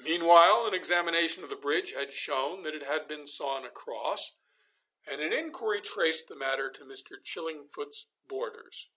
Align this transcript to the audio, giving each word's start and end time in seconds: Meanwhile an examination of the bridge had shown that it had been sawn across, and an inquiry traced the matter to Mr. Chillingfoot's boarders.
Meanwhile 0.00 0.66
an 0.66 0.74
examination 0.74 1.44
of 1.44 1.48
the 1.50 1.54
bridge 1.54 1.92
had 1.92 2.12
shown 2.12 2.62
that 2.62 2.74
it 2.74 2.82
had 2.82 3.06
been 3.06 3.28
sawn 3.28 3.64
across, 3.64 4.40
and 5.06 5.20
an 5.20 5.32
inquiry 5.32 5.80
traced 5.80 6.26
the 6.26 6.34
matter 6.34 6.68
to 6.72 6.84
Mr. 6.84 7.22
Chillingfoot's 7.22 8.10
boarders. 8.26 8.90